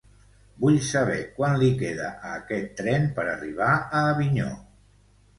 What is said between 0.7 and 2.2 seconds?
saber quant li queda